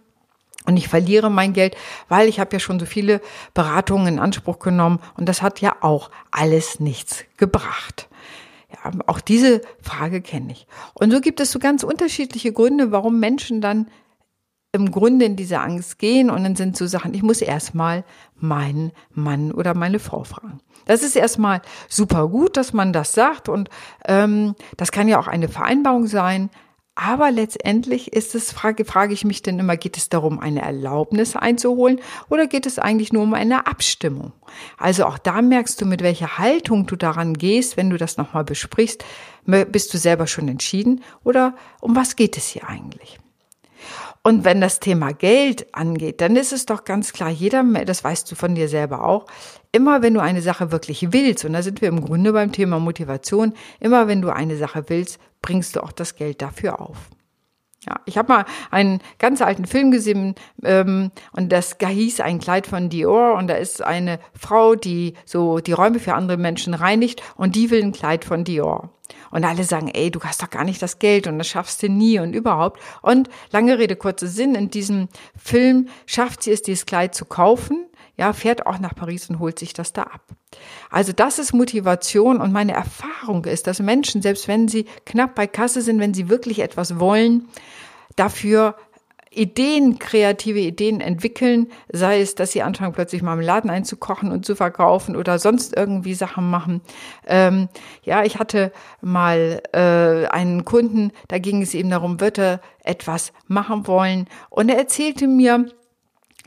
Und 0.66 0.76
ich 0.76 0.88
verliere 0.88 1.30
mein 1.30 1.52
Geld, 1.52 1.76
weil 2.08 2.28
ich 2.28 2.40
habe 2.40 2.52
ja 2.52 2.60
schon 2.60 2.80
so 2.80 2.86
viele 2.86 3.20
Beratungen 3.54 4.06
in 4.08 4.18
Anspruch 4.18 4.58
genommen 4.58 5.00
und 5.16 5.28
das 5.28 5.40
hat 5.42 5.60
ja 5.60 5.76
auch 5.80 6.10
alles 6.30 6.80
nichts 6.80 7.24
gebracht. 7.36 8.08
Ja, 8.72 8.90
auch 9.06 9.20
diese 9.20 9.60
Frage 9.80 10.20
kenne 10.20 10.52
ich. 10.52 10.66
Und 10.94 11.12
so 11.12 11.20
gibt 11.20 11.40
es 11.40 11.52
so 11.52 11.58
ganz 11.58 11.84
unterschiedliche 11.84 12.52
Gründe, 12.52 12.90
warum 12.90 13.20
Menschen 13.20 13.60
dann 13.60 13.86
im 14.72 14.90
Grunde 14.90 15.24
in 15.24 15.36
diese 15.36 15.60
Angst 15.60 15.98
gehen 15.98 16.28
und 16.28 16.44
dann 16.44 16.54
sind 16.54 16.76
so 16.76 16.86
Sachen, 16.86 17.14
ich 17.14 17.22
muss 17.22 17.40
erstmal 17.40 18.04
meinen 18.34 18.92
Mann 19.12 19.52
oder 19.52 19.74
meine 19.74 19.98
Frau 19.98 20.24
fragen. 20.24 20.60
Das 20.84 21.02
ist 21.02 21.16
erstmal 21.16 21.62
super 21.88 22.28
gut, 22.28 22.56
dass 22.56 22.72
man 22.72 22.92
das 22.92 23.12
sagt 23.12 23.48
und 23.48 23.70
ähm, 24.04 24.54
das 24.76 24.92
kann 24.92 25.08
ja 25.08 25.18
auch 25.18 25.28
eine 25.28 25.48
Vereinbarung 25.48 26.06
sein, 26.06 26.50
aber 26.96 27.30
letztendlich 27.30 28.14
ist 28.14 28.34
es, 28.34 28.52
frage, 28.52 28.86
frage 28.86 29.12
ich 29.12 29.24
mich 29.24 29.42
denn 29.42 29.58
immer, 29.58 29.76
geht 29.76 29.98
es 29.98 30.08
darum, 30.08 30.40
eine 30.40 30.62
Erlaubnis 30.62 31.36
einzuholen 31.36 32.00
oder 32.30 32.46
geht 32.46 32.64
es 32.64 32.78
eigentlich 32.78 33.12
nur 33.12 33.22
um 33.22 33.34
eine 33.34 33.66
Abstimmung? 33.66 34.32
Also 34.78 35.04
auch 35.04 35.18
da 35.18 35.42
merkst 35.42 35.78
du, 35.78 35.84
mit 35.84 36.02
welcher 36.02 36.38
Haltung 36.38 36.86
du 36.86 36.96
daran 36.96 37.34
gehst, 37.34 37.76
wenn 37.76 37.90
du 37.90 37.98
das 37.98 38.16
nochmal 38.16 38.44
besprichst. 38.44 39.04
Bist 39.44 39.92
du 39.92 39.98
selber 39.98 40.26
schon 40.26 40.48
entschieden 40.48 41.04
oder 41.22 41.54
um 41.82 41.94
was 41.94 42.16
geht 42.16 42.38
es 42.38 42.48
hier 42.48 42.66
eigentlich? 42.66 43.18
Und 44.26 44.44
wenn 44.44 44.60
das 44.60 44.80
Thema 44.80 45.12
Geld 45.12 45.72
angeht, 45.72 46.20
dann 46.20 46.34
ist 46.34 46.52
es 46.52 46.66
doch 46.66 46.82
ganz 46.82 47.12
klar, 47.12 47.30
jeder, 47.30 47.62
das 47.84 48.02
weißt 48.02 48.28
du 48.28 48.34
von 48.34 48.56
dir 48.56 48.68
selber 48.68 49.04
auch, 49.04 49.26
immer 49.70 50.02
wenn 50.02 50.14
du 50.14 50.20
eine 50.20 50.42
Sache 50.42 50.72
wirklich 50.72 51.12
willst, 51.12 51.44
und 51.44 51.52
da 51.52 51.62
sind 51.62 51.80
wir 51.80 51.88
im 51.88 52.04
Grunde 52.04 52.32
beim 52.32 52.50
Thema 52.50 52.80
Motivation, 52.80 53.52
immer 53.78 54.08
wenn 54.08 54.22
du 54.22 54.30
eine 54.30 54.56
Sache 54.56 54.86
willst, 54.88 55.20
bringst 55.42 55.76
du 55.76 55.80
auch 55.80 55.92
das 55.92 56.16
Geld 56.16 56.42
dafür 56.42 56.80
auf. 56.80 56.96
Ja, 57.86 58.00
ich 58.04 58.18
habe 58.18 58.32
mal 58.32 58.44
einen 58.72 59.00
ganz 59.20 59.40
alten 59.42 59.64
Film 59.64 59.92
gesehen 59.92 60.34
ähm, 60.64 61.12
und 61.30 61.52
das 61.52 61.76
hieß 61.80 62.18
ein 62.18 62.40
Kleid 62.40 62.66
von 62.66 62.88
Dior 62.88 63.34
und 63.34 63.46
da 63.46 63.54
ist 63.54 63.80
eine 63.80 64.18
Frau, 64.36 64.74
die 64.74 65.14
so 65.24 65.60
die 65.60 65.70
Räume 65.70 66.00
für 66.00 66.14
andere 66.14 66.36
Menschen 66.36 66.74
reinigt 66.74 67.22
und 67.36 67.54
die 67.54 67.70
will 67.70 67.80
ein 67.80 67.92
Kleid 67.92 68.24
von 68.24 68.42
Dior. 68.42 68.90
Und 69.30 69.44
alle 69.44 69.64
sagen, 69.64 69.88
ey, 69.88 70.10
du 70.10 70.20
hast 70.20 70.42
doch 70.42 70.50
gar 70.50 70.64
nicht 70.64 70.82
das 70.82 70.98
Geld 70.98 71.26
und 71.26 71.38
das 71.38 71.48
schaffst 71.48 71.82
du 71.82 71.88
nie 71.88 72.18
und 72.18 72.34
überhaupt. 72.34 72.80
Und 73.02 73.28
lange 73.50 73.78
Rede, 73.78 73.96
kurzer 73.96 74.26
Sinn, 74.26 74.54
in 74.54 74.70
diesem 74.70 75.08
Film 75.36 75.88
schafft 76.06 76.42
sie 76.42 76.52
es, 76.52 76.62
dieses 76.62 76.86
Kleid 76.86 77.14
zu 77.14 77.24
kaufen 77.24 77.86
ja, 78.16 78.32
fährt 78.32 78.66
auch 78.66 78.78
nach 78.78 78.94
Paris 78.94 79.28
und 79.28 79.38
holt 79.38 79.58
sich 79.58 79.72
das 79.72 79.92
da 79.92 80.02
ab. 80.04 80.22
Also 80.90 81.12
das 81.12 81.38
ist 81.38 81.52
Motivation 81.52 82.40
und 82.40 82.52
meine 82.52 82.72
Erfahrung 82.72 83.44
ist, 83.44 83.66
dass 83.66 83.78
Menschen, 83.80 84.22
selbst 84.22 84.48
wenn 84.48 84.68
sie 84.68 84.86
knapp 85.04 85.34
bei 85.34 85.46
Kasse 85.46 85.82
sind, 85.82 86.00
wenn 86.00 86.14
sie 86.14 86.28
wirklich 86.28 86.60
etwas 86.60 86.98
wollen, 86.98 87.48
dafür 88.16 88.76
Ideen, 89.36 89.98
kreative 89.98 90.60
Ideen 90.60 91.00
entwickeln, 91.00 91.68
sei 91.92 92.20
es, 92.20 92.34
dass 92.34 92.52
sie 92.52 92.62
anfangen, 92.62 92.92
plötzlich 92.92 93.22
mal 93.22 93.34
im 93.34 93.40
Laden 93.40 93.70
einzukochen 93.70 94.32
und 94.32 94.46
zu 94.46 94.56
verkaufen 94.56 95.16
oder 95.16 95.38
sonst 95.38 95.76
irgendwie 95.76 96.14
Sachen 96.14 96.50
machen. 96.50 96.80
Ähm, 97.26 97.68
ja, 98.02 98.24
ich 98.24 98.38
hatte 98.38 98.72
mal 99.00 99.62
äh, 99.72 100.26
einen 100.28 100.64
Kunden, 100.64 101.12
da 101.28 101.38
ging 101.38 101.62
es 101.62 101.74
eben 101.74 101.90
darum, 101.90 102.20
wird 102.20 102.38
er 102.38 102.60
etwas 102.82 103.32
machen 103.46 103.86
wollen 103.86 104.26
und 104.50 104.68
er 104.68 104.78
erzählte 104.78 105.26
mir, 105.26 105.66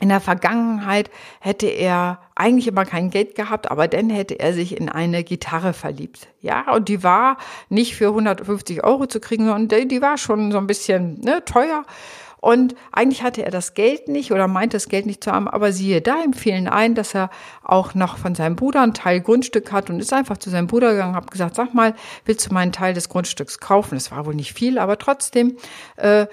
in 0.00 0.08
der 0.08 0.20
Vergangenheit 0.20 1.10
hätte 1.40 1.66
er 1.66 2.20
eigentlich 2.34 2.66
immer 2.66 2.86
kein 2.86 3.10
Geld 3.10 3.34
gehabt, 3.34 3.70
aber 3.70 3.86
dann 3.86 4.08
hätte 4.08 4.40
er 4.40 4.54
sich 4.54 4.76
in 4.76 4.88
eine 4.88 5.22
Gitarre 5.22 5.74
verliebt. 5.74 6.28
Ja, 6.40 6.72
und 6.72 6.88
die 6.88 7.02
war 7.02 7.36
nicht 7.68 7.94
für 7.94 8.08
150 8.08 8.82
Euro 8.82 9.06
zu 9.06 9.20
kriegen, 9.20 9.46
sondern 9.46 9.88
die 9.88 10.00
war 10.00 10.16
schon 10.16 10.50
so 10.52 10.58
ein 10.58 10.66
bisschen 10.66 11.20
ne, 11.20 11.44
teuer. 11.44 11.84
Und 12.40 12.74
eigentlich 12.90 13.22
hatte 13.22 13.44
er 13.44 13.50
das 13.50 13.74
Geld 13.74 14.08
nicht 14.08 14.32
oder 14.32 14.48
meinte 14.48 14.76
das 14.76 14.88
Geld 14.88 15.06
nicht 15.06 15.22
zu 15.22 15.30
haben, 15.30 15.46
aber 15.46 15.72
siehe 15.72 16.00
da, 16.00 16.22
empfehlen 16.22 16.68
ein, 16.68 16.94
dass 16.94 17.14
er 17.14 17.30
auch 17.62 17.94
noch 17.94 18.16
von 18.16 18.34
seinem 18.34 18.56
Bruder 18.56 18.80
einen 18.82 18.94
Teil 18.94 19.20
Grundstück 19.20 19.72
hat 19.72 19.90
und 19.90 20.00
ist 20.00 20.12
einfach 20.12 20.38
zu 20.38 20.48
seinem 20.48 20.66
Bruder 20.66 20.92
gegangen, 20.92 21.14
hat 21.14 21.30
gesagt, 21.30 21.54
sag 21.56 21.74
mal, 21.74 21.94
willst 22.24 22.48
du 22.48 22.54
meinen 22.54 22.72
Teil 22.72 22.94
des 22.94 23.08
Grundstücks 23.10 23.60
kaufen? 23.60 23.94
Das 23.96 24.10
war 24.10 24.24
wohl 24.24 24.34
nicht 24.34 24.54
viel, 24.54 24.78
aber 24.78 24.98
trotzdem. 24.98 25.56
Äh, 25.96 26.26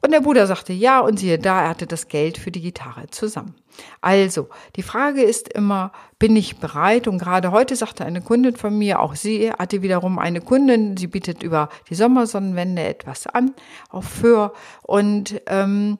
und 0.00 0.12
der 0.12 0.20
Bruder 0.20 0.46
sagte 0.46 0.72
ja 0.72 1.00
und 1.00 1.18
siehe 1.18 1.38
da, 1.38 1.62
er 1.62 1.68
hatte 1.70 1.86
das 1.86 2.06
Geld 2.06 2.38
für 2.38 2.52
die 2.52 2.60
Gitarre 2.60 3.08
zusammen. 3.10 3.54
Also, 4.00 4.48
die 4.76 4.82
Frage 4.82 5.22
ist 5.22 5.52
immer, 5.52 5.92
bin 6.18 6.36
ich 6.36 6.58
bereit? 6.58 7.08
Und 7.08 7.18
gerade 7.18 7.50
heute 7.50 7.74
sagte 7.74 8.04
eine 8.04 8.20
Kundin 8.20 8.56
von 8.56 8.76
mir, 8.76 9.00
auch 9.00 9.14
sie 9.14 9.50
hatte 9.52 9.82
wiederum 9.82 10.18
eine 10.18 10.40
Kundin, 10.40 10.96
sie 10.96 11.08
bietet 11.08 11.42
über 11.42 11.68
die 11.88 11.94
Sommersonnenwende 11.94 12.82
etwas 12.82 13.26
an, 13.26 13.54
auch 13.90 14.04
für. 14.04 14.52
Und 14.82 15.40
ähm, 15.46 15.98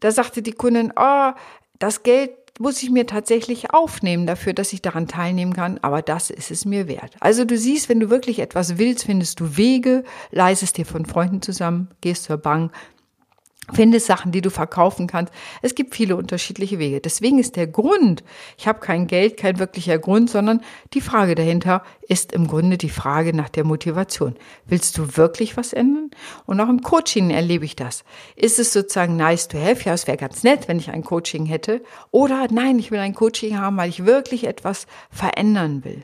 da 0.00 0.10
sagte 0.10 0.42
die 0.42 0.52
Kundin, 0.52 0.92
oh, 0.96 1.30
das 1.78 2.02
Geld 2.02 2.32
muss 2.58 2.82
ich 2.82 2.90
mir 2.90 3.06
tatsächlich 3.06 3.72
aufnehmen 3.72 4.26
dafür, 4.26 4.52
dass 4.52 4.72
ich 4.72 4.82
daran 4.82 5.08
teilnehmen 5.08 5.54
kann, 5.54 5.78
aber 5.82 6.02
das 6.02 6.30
ist 6.30 6.50
es 6.50 6.64
mir 6.66 6.88
wert. 6.88 7.16
Also 7.20 7.44
du 7.44 7.56
siehst, 7.56 7.88
wenn 7.88 8.00
du 8.00 8.10
wirklich 8.10 8.38
etwas 8.38 8.76
willst, 8.76 9.04
findest 9.04 9.40
du 9.40 9.56
Wege, 9.56 10.04
leistest 10.30 10.76
dir 10.76 10.84
von 10.84 11.06
Freunden 11.06 11.40
zusammen, 11.40 11.88
gehst 12.02 12.24
zur 12.24 12.36
Bank, 12.36 12.72
Findest 13.72 14.06
Sachen, 14.06 14.32
die 14.32 14.40
du 14.40 14.50
verkaufen 14.50 15.06
kannst. 15.06 15.32
Es 15.62 15.74
gibt 15.74 15.94
viele 15.94 16.16
unterschiedliche 16.16 16.78
Wege. 16.78 17.00
Deswegen 17.00 17.38
ist 17.38 17.56
der 17.56 17.66
Grund, 17.66 18.24
ich 18.58 18.66
habe 18.66 18.80
kein 18.80 19.06
Geld, 19.06 19.36
kein 19.36 19.58
wirklicher 19.58 19.98
Grund, 19.98 20.30
sondern 20.30 20.60
die 20.94 21.00
Frage 21.00 21.34
dahinter 21.34 21.82
ist 22.08 22.32
im 22.32 22.46
Grunde 22.46 22.78
die 22.78 22.90
Frage 22.90 23.34
nach 23.34 23.48
der 23.48 23.64
Motivation. 23.64 24.34
Willst 24.66 24.98
du 24.98 25.16
wirklich 25.16 25.56
was 25.56 25.72
ändern? 25.72 26.10
Und 26.46 26.60
auch 26.60 26.68
im 26.68 26.82
Coaching 26.82 27.30
erlebe 27.30 27.64
ich 27.64 27.76
das. 27.76 28.04
Ist 28.36 28.58
es 28.58 28.72
sozusagen 28.72 29.16
nice 29.16 29.48
to 29.48 29.58
have? 29.58 29.84
Ja, 29.84 29.94
es 29.94 30.06
wäre 30.06 30.16
ganz 30.16 30.42
nett, 30.42 30.68
wenn 30.68 30.78
ich 30.78 30.90
ein 30.90 31.04
Coaching 31.04 31.46
hätte. 31.46 31.82
Oder 32.10 32.46
nein, 32.50 32.78
ich 32.78 32.90
will 32.90 32.98
ein 32.98 33.14
Coaching 33.14 33.58
haben, 33.58 33.76
weil 33.76 33.88
ich 33.88 34.04
wirklich 34.04 34.44
etwas 34.44 34.86
verändern 35.10 35.84
will. 35.84 36.02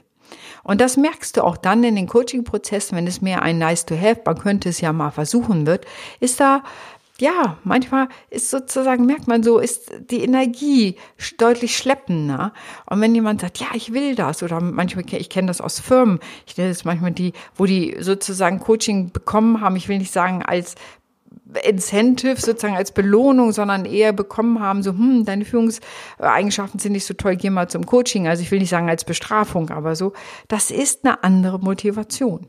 Und 0.62 0.80
das 0.80 0.96
merkst 0.96 1.37
du 1.37 1.44
auch 1.44 1.56
dann 1.56 1.85
in 1.85 1.94
den 1.94 2.08
Coaching-Prozessen, 2.08 2.96
wenn 2.96 3.06
es 3.06 3.23
mehr 3.23 3.42
ein 3.42 3.58
nice 3.58 3.87
to 3.87 3.96
have, 3.96 4.23
man 4.25 4.38
könnte 4.38 4.68
es 4.68 4.80
ja 4.80 4.92
mal 4.92 5.11
versuchen 5.11 5.66
wird, 5.66 5.87
ist 6.18 6.40
da 6.40 6.64
ja, 7.18 7.58
manchmal 7.64 8.08
ist 8.30 8.50
sozusagen, 8.50 9.06
merkt 9.06 9.26
man 9.26 9.42
so, 9.42 9.58
ist 9.58 9.90
die 10.11 10.23
Energie 10.23 10.96
deutlich 11.38 11.76
schleppender. 11.76 12.52
Und 12.87 13.00
wenn 13.00 13.14
jemand 13.14 13.40
sagt, 13.40 13.58
ja, 13.58 13.68
ich 13.75 13.92
will 13.92 14.14
das, 14.14 14.42
oder 14.42 14.61
manchmal, 14.61 15.04
ich 15.11 15.30
kenne 15.30 15.49
das 15.49 15.61
aus 15.61 15.80
Firmen, 15.80 16.20
ich 16.46 16.56
kenne 16.56 16.68
das 16.68 16.85
manchmal 16.85 17.12
die, 17.12 17.32
wo 17.54 17.64
die 17.64 17.96
sozusagen 18.00 18.61
Coaching 18.61 19.12
bekommen 19.12 19.61
haben, 19.61 19.76
ich 19.76 19.88
will 19.88 19.99
nicht 19.99 20.12
sagen 20.12 20.42
als 20.42 20.75
Incentive 21.64 22.40
sozusagen 22.40 22.76
als 22.76 22.92
Belohnung, 22.92 23.52
sondern 23.52 23.85
eher 23.85 24.12
bekommen 24.12 24.61
haben, 24.61 24.82
so, 24.82 24.90
hm, 24.90 25.25
deine 25.25 25.44
Führungseigenschaften 25.44 26.80
sind 26.80 26.92
nicht 26.92 27.06
so 27.06 27.14
toll, 27.14 27.37
geh 27.37 27.50
mal 27.50 27.68
zum 27.68 27.87
Coaching. 27.87 28.26
Also 28.28 28.42
ich 28.42 28.50
will 28.50 28.58
nicht 28.58 28.70
sagen 28.70 28.88
als 28.88 29.04
Bestrafung, 29.04 29.70
aber 29.70 29.96
so, 29.96 30.12
das 30.49 30.70
ist 30.70 31.04
eine 31.04 31.23
andere 31.23 31.58
Motivation. 31.58 32.49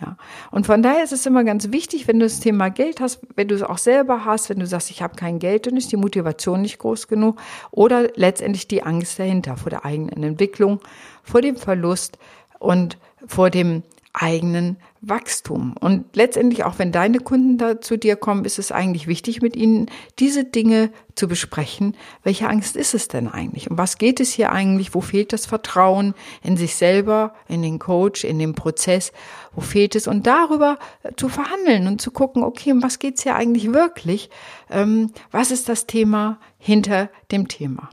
Ja. 0.00 0.16
Und 0.50 0.66
von 0.66 0.82
daher 0.82 1.02
ist 1.02 1.12
es 1.12 1.26
immer 1.26 1.42
ganz 1.44 1.72
wichtig, 1.72 2.06
wenn 2.06 2.20
du 2.20 2.26
das 2.26 2.40
Thema 2.40 2.68
Geld 2.68 3.00
hast, 3.00 3.20
wenn 3.34 3.48
du 3.48 3.54
es 3.54 3.62
auch 3.62 3.78
selber 3.78 4.24
hast, 4.24 4.48
wenn 4.48 4.60
du 4.60 4.66
sagst, 4.66 4.90
ich 4.90 5.02
habe 5.02 5.16
kein 5.16 5.38
Geld, 5.38 5.66
dann 5.66 5.76
ist 5.76 5.90
die 5.90 5.96
Motivation 5.96 6.62
nicht 6.62 6.78
groß 6.78 7.08
genug 7.08 7.40
oder 7.70 8.08
letztendlich 8.14 8.68
die 8.68 8.82
Angst 8.82 9.18
dahinter 9.18 9.56
vor 9.56 9.70
der 9.70 9.84
eigenen 9.84 10.22
Entwicklung, 10.22 10.80
vor 11.24 11.40
dem 11.40 11.56
Verlust 11.56 12.18
und 12.58 12.96
vor 13.26 13.50
dem 13.50 13.82
eigenen 14.20 14.76
Wachstum. 15.00 15.74
Und 15.78 16.16
letztendlich, 16.16 16.64
auch 16.64 16.78
wenn 16.78 16.90
deine 16.92 17.20
Kunden 17.20 17.56
da 17.56 17.80
zu 17.80 17.96
dir 17.96 18.16
kommen, 18.16 18.44
ist 18.44 18.58
es 18.58 18.72
eigentlich 18.72 19.06
wichtig, 19.06 19.40
mit 19.42 19.54
ihnen 19.54 19.86
diese 20.18 20.44
Dinge 20.44 20.90
zu 21.14 21.28
besprechen. 21.28 21.96
Welche 22.24 22.48
Angst 22.48 22.76
ist 22.76 22.94
es 22.94 23.08
denn 23.08 23.28
eigentlich? 23.28 23.70
Um 23.70 23.78
was 23.78 23.98
geht 23.98 24.20
es 24.20 24.32
hier 24.32 24.50
eigentlich? 24.50 24.94
Wo 24.94 25.00
fehlt 25.00 25.32
das 25.32 25.46
Vertrauen 25.46 26.14
in 26.42 26.56
sich 26.56 26.74
selber, 26.74 27.34
in 27.48 27.62
den 27.62 27.78
Coach, 27.78 28.24
in 28.24 28.38
den 28.38 28.54
Prozess? 28.54 29.12
Wo 29.54 29.60
fehlt 29.60 29.94
es? 29.94 30.08
Und 30.08 30.26
darüber 30.26 30.78
zu 31.16 31.28
verhandeln 31.28 31.86
und 31.86 32.00
zu 32.00 32.10
gucken, 32.10 32.42
okay, 32.42 32.72
um 32.72 32.82
was 32.82 32.98
geht 32.98 33.18
es 33.18 33.22
hier 33.22 33.36
eigentlich 33.36 33.72
wirklich? 33.72 34.30
Ähm, 34.70 35.12
was 35.30 35.50
ist 35.50 35.68
das 35.68 35.86
Thema 35.86 36.40
hinter 36.58 37.08
dem 37.30 37.46
Thema? 37.48 37.88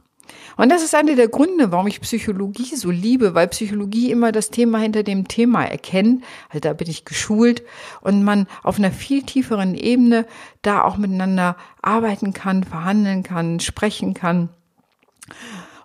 Und 0.58 0.70
das 0.72 0.84
ist 0.84 0.96
einer 0.96 1.16
der 1.16 1.28
Gründe, 1.28 1.72
warum 1.72 1.88
ich 1.88 2.02
Psychologie 2.02 2.76
so 2.76 2.92
liebe, 2.92 3.36
weil 3.36 3.48
Psychologie 3.48 4.12
immer 4.12 4.32
das 4.32 4.50
Thema 4.50 4.80
hinter 4.80 5.04
dem 5.04 5.28
Thema 5.28 5.66
erkennt. 5.66 6.24
Also 6.50 6.60
da 6.60 6.74
bin 6.74 6.90
ich 6.90 7.06
geschult 7.06 7.64
und 8.02 8.24
man 8.24 8.48
auf 8.64 8.78
einer 8.78 8.92
viel 8.92 9.24
tieferen 9.24 9.76
Ebene 9.76 10.26
da 10.62 10.84
auch 10.84 10.98
miteinander 10.98 11.58
arbeiten 11.82 12.34
kann, 12.34 12.64
verhandeln 12.64 13.24
kann, 13.24 13.60
sprechen 13.60 14.14
kann. 14.14 14.50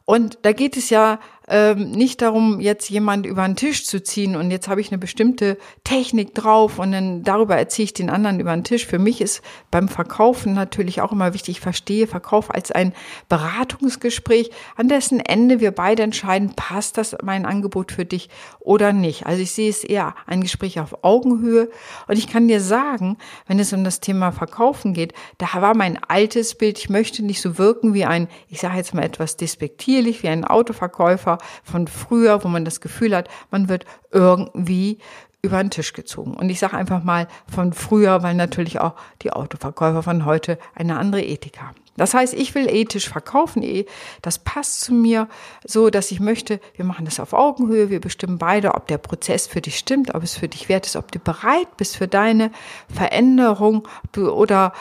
Und 0.04 0.38
da 0.42 0.52
geht 0.52 0.76
es 0.76 0.90
ja 0.90 1.20
ähm, 1.50 1.90
nicht 1.90 2.22
darum, 2.22 2.60
jetzt 2.60 2.88
jemand 2.90 3.26
über 3.26 3.44
den 3.44 3.56
Tisch 3.56 3.84
zu 3.84 4.00
ziehen 4.00 4.36
und 4.36 4.52
jetzt 4.52 4.68
habe 4.68 4.80
ich 4.80 4.92
eine 4.92 4.98
bestimmte 4.98 5.58
Technik 5.82 6.32
drauf 6.32 6.78
und 6.78 6.92
dann 6.92 7.24
darüber 7.24 7.56
erziehe 7.56 7.86
ich 7.86 7.92
den 7.92 8.08
anderen 8.08 8.38
über 8.38 8.52
den 8.54 8.62
Tisch. 8.62 8.86
Für 8.86 9.00
mich 9.00 9.20
ist 9.20 9.42
beim 9.72 9.88
Verkaufen 9.88 10.54
natürlich 10.54 11.00
auch 11.00 11.10
immer 11.10 11.34
wichtig, 11.34 11.56
ich 11.56 11.60
verstehe 11.60 12.06
Verkauf 12.06 12.54
als 12.54 12.70
ein 12.70 12.92
Beratungsgespräch, 13.28 14.50
an 14.76 14.88
dessen 14.88 15.18
Ende 15.18 15.58
wir 15.58 15.72
beide 15.72 16.04
entscheiden, 16.04 16.54
passt 16.54 16.96
das 16.96 17.16
mein 17.24 17.44
Angebot 17.44 17.90
für 17.90 18.04
dich 18.04 18.28
oder 18.60 18.92
nicht. 18.92 19.26
Also 19.26 19.42
ich 19.42 19.50
sehe 19.50 19.70
es 19.70 19.82
eher 19.82 20.14
ein 20.26 20.42
Gespräch 20.42 20.78
auf 20.78 21.02
Augenhöhe 21.02 21.68
und 22.06 22.16
ich 22.16 22.28
kann 22.28 22.46
dir 22.46 22.60
sagen, 22.60 23.18
wenn 23.48 23.58
es 23.58 23.72
um 23.72 23.82
das 23.82 23.98
Thema 23.98 24.30
Verkaufen 24.30 24.94
geht, 24.94 25.14
da 25.38 25.48
war 25.60 25.74
mein 25.74 25.98
altes 26.06 26.54
Bild, 26.54 26.78
ich 26.78 26.90
möchte 26.90 27.24
nicht 27.24 27.40
so 27.40 27.58
wirken 27.58 27.92
wie 27.92 28.04
ein, 28.04 28.28
ich 28.48 28.60
sage 28.60 28.76
jetzt 28.76 28.94
mal 28.94 29.02
etwas 29.02 29.36
despektierlich, 29.36 30.22
wie 30.22 30.28
ein 30.28 30.44
Autoverkäufer, 30.44 31.39
von 31.64 31.86
früher, 31.86 32.42
wo 32.44 32.48
man 32.48 32.64
das 32.64 32.80
Gefühl 32.80 33.16
hat, 33.16 33.28
man 33.50 33.68
wird 33.68 33.84
irgendwie 34.10 34.98
über 35.42 35.62
den 35.62 35.70
Tisch 35.70 35.92
gezogen. 35.92 36.34
Und 36.34 36.50
ich 36.50 36.58
sage 36.58 36.76
einfach 36.76 37.02
mal 37.02 37.26
von 37.50 37.72
früher, 37.72 38.22
weil 38.22 38.34
natürlich 38.34 38.80
auch 38.80 38.94
die 39.22 39.32
Autoverkäufer 39.32 40.02
von 40.02 40.24
heute 40.24 40.58
eine 40.74 40.98
andere 40.98 41.22
Ethik 41.22 41.60
haben. 41.60 41.76
Das 41.96 42.14
heißt, 42.14 42.34
ich 42.34 42.54
will 42.54 42.68
ethisch 42.68 43.08
verkaufen, 43.08 43.62
eh, 43.62 43.84
das 44.22 44.38
passt 44.38 44.80
zu 44.80 44.94
mir 44.94 45.28
so, 45.64 45.90
dass 45.90 46.10
ich 46.10 46.20
möchte, 46.20 46.60
wir 46.76 46.84
machen 46.84 47.04
das 47.04 47.20
auf 47.20 47.34
Augenhöhe, 47.34 47.90
wir 47.90 48.00
bestimmen 48.00 48.38
beide, 48.38 48.74
ob 48.74 48.86
der 48.86 48.96
Prozess 48.96 49.46
für 49.46 49.60
dich 49.60 49.76
stimmt, 49.76 50.14
ob 50.14 50.22
es 50.22 50.36
für 50.36 50.48
dich 50.48 50.68
wert 50.68 50.86
ist, 50.86 50.96
ob 50.96 51.12
du 51.12 51.18
bereit 51.18 51.76
bist 51.76 51.96
für 51.96 52.08
deine 52.08 52.52
Veränderung 52.88 53.86
oder 54.16 54.72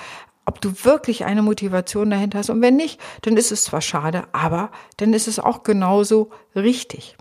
ob 0.50 0.62
du 0.62 0.84
wirklich 0.84 1.26
eine 1.26 1.44
Motivation 1.44 2.10
dahinter 2.10 2.40
hast. 2.40 2.50
Und 2.50 2.60
wenn 2.64 2.76
nicht, 2.76 3.00
dann 3.22 3.38
ist 3.38 3.52
es 3.52 3.66
zwar 3.66 3.82
schade, 3.82 4.24
aber 4.32 4.72
dann 4.98 5.14
ist 5.14 5.28
es 5.28 5.40
auch 5.40 5.62
genauso 5.62 6.32
richtig. 6.56 7.16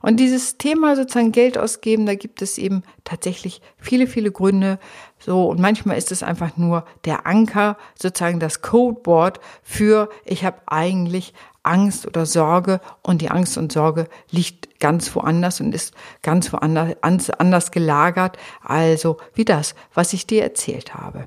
Und 0.00 0.16
dieses 0.16 0.56
Thema 0.56 0.96
sozusagen 0.96 1.30
Geld 1.30 1.58
ausgeben, 1.58 2.06
da 2.06 2.14
gibt 2.14 2.40
es 2.40 2.56
eben 2.56 2.84
tatsächlich 3.04 3.60
viele, 3.76 4.06
viele 4.06 4.32
Gründe. 4.32 4.78
So, 5.18 5.44
und 5.44 5.60
manchmal 5.60 5.98
ist 5.98 6.10
es 6.10 6.22
einfach 6.22 6.56
nur 6.56 6.86
der 7.04 7.26
Anker, 7.26 7.76
sozusagen 8.00 8.40
das 8.40 8.62
Codewort 8.62 9.40
für, 9.62 10.08
ich 10.24 10.46
habe 10.46 10.62
eigentlich 10.66 11.34
Angst 11.62 12.06
oder 12.06 12.24
Sorge 12.24 12.80
und 13.02 13.20
die 13.20 13.30
Angst 13.30 13.58
und 13.58 13.72
Sorge 13.72 14.08
liegt 14.30 14.80
ganz 14.80 15.14
woanders 15.14 15.60
und 15.60 15.74
ist 15.74 15.92
ganz 16.22 16.50
woanders 16.50 16.96
anders 17.02 17.70
gelagert, 17.72 18.38
also 18.62 19.18
wie 19.34 19.44
das, 19.44 19.74
was 19.92 20.14
ich 20.14 20.26
dir 20.26 20.42
erzählt 20.42 20.94
habe. 20.94 21.26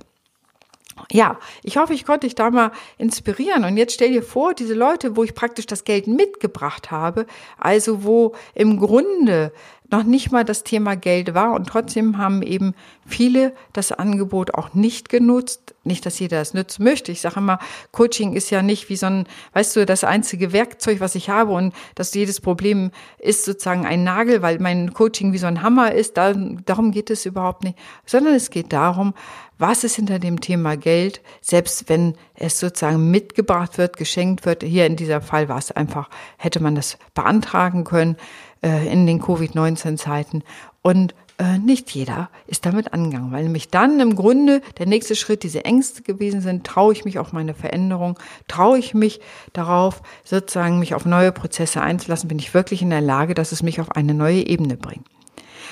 Ja, 1.12 1.40
ich 1.64 1.78
hoffe, 1.78 1.94
ich 1.94 2.06
konnte 2.06 2.28
dich 2.28 2.36
da 2.36 2.50
mal 2.50 2.72
inspirieren. 2.98 3.64
Und 3.64 3.78
jetzt 3.78 3.94
stell 3.94 4.12
dir 4.12 4.24
vor, 4.24 4.54
diese 4.54 4.74
Leute, 4.74 5.16
wo 5.16 5.24
ich 5.24 5.34
praktisch 5.34 5.66
das 5.66 5.84
Geld 5.84 6.08
mitgebracht 6.08 6.92
habe, 6.92 7.26
also 7.58 8.04
wo 8.04 8.36
im 8.54 8.80
Grunde 8.80 9.52
noch 9.92 10.04
nicht 10.04 10.32
mal 10.32 10.46
das 10.46 10.64
Thema 10.64 10.96
Geld 10.96 11.34
war 11.34 11.54
und 11.54 11.68
trotzdem 11.68 12.18
haben 12.18 12.42
eben 12.42 12.74
viele 13.06 13.54
das 13.74 13.92
Angebot 13.92 14.54
auch 14.54 14.74
nicht 14.74 15.10
genutzt. 15.10 15.76
Nicht, 15.84 16.06
dass 16.06 16.20
jeder 16.20 16.40
es 16.42 16.54
nutzen 16.54 16.84
möchte. 16.84 17.12
Ich 17.12 17.22
sage 17.22 17.40
immer, 17.40 17.60
Coaching 17.92 18.34
ist 18.34 18.52
ja 18.52 18.62
nicht 18.62 18.90
wie 18.90 18.96
so 18.96 19.08
ein, 19.08 19.28
weißt 19.54 19.76
du, 19.76 19.86
das 19.86 20.04
einzige 20.04 20.54
Werkzeug, 20.54 21.00
was 21.00 21.16
ich 21.16 21.30
habe 21.30 21.52
und 21.52 21.74
dass 21.96 22.14
jedes 22.14 22.40
Problem 22.40 22.92
ist 23.18 23.46
sozusagen 23.46 23.86
ein 23.86 24.04
Nagel, 24.04 24.42
weil 24.42 24.60
mein 24.60 24.94
Coaching 24.94 25.34
wie 25.34 25.40
so 25.40 25.48
ein 25.48 25.62
Hammer 25.62 25.92
ist. 25.92 26.18
Da, 26.18 26.34
darum 26.34 26.92
geht 26.92 27.10
es 27.10 27.26
überhaupt 27.26 27.64
nicht, 27.64 27.78
sondern 28.06 28.36
es 28.36 28.50
geht 28.50 28.72
darum, 28.72 29.14
was 29.58 29.84
ist 29.84 29.96
hinter 29.96 30.18
dem 30.18 30.42
Thema 30.42 30.76
Geld, 30.76 31.22
selbst 31.42 31.88
wenn 31.88 32.16
es 32.34 32.60
sozusagen 32.60 33.12
mitgebracht 33.12 33.78
wird, 33.78 33.98
geschenkt 33.98 34.46
wird. 34.46 34.64
Hier 34.64 34.88
in 34.88 34.96
dieser 34.96 35.22
Fall 35.22 35.50
war 35.50 35.60
es 35.60 35.72
einfach, 35.72 36.10
hätte 36.38 36.62
man 36.62 36.76
das 36.76 36.98
beantragen 37.14 37.84
können 37.84 38.18
äh, 38.64 38.88
in 38.92 39.06
den 39.06 39.22
Covid-19-Zeiten. 39.22 40.44
Und 40.82 41.14
äh, 41.38 41.58
nicht 41.58 41.90
jeder 41.92 42.30
ist 42.46 42.66
damit 42.66 42.94
angegangen, 42.94 43.32
weil 43.32 43.44
nämlich 43.44 43.70
dann 43.70 44.00
im 44.00 44.16
Grunde 44.16 44.62
der 44.78 44.86
nächste 44.86 45.16
Schritt 45.16 45.44
diese 45.44 45.66
Ängste 45.66 46.04
gewesen 46.04 46.42
sind. 46.42 46.66
Traue 46.66 46.94
ich 46.94 47.04
mich 47.04 47.18
auf 47.18 47.34
meine 47.34 47.54
Veränderung? 47.54 48.20
Traue 48.48 48.78
ich 48.78 48.94
mich 48.94 49.22
darauf, 49.54 50.04
sozusagen 50.24 50.78
mich 50.78 50.94
auf 50.94 51.06
neue 51.06 51.32
Prozesse 51.32 51.82
einzulassen? 51.82 52.28
Bin 52.28 52.40
ich 52.40 52.54
wirklich 52.54 52.82
in 52.82 52.92
der 52.92 53.02
Lage, 53.02 53.34
dass 53.34 53.52
es 53.52 53.64
mich 53.64 53.82
auf 53.82 53.92
eine 53.92 54.14
neue 54.14 54.46
Ebene 54.46 54.78
bringt? 54.78 55.06